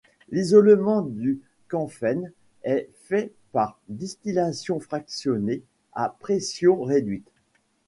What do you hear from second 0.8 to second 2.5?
du camphène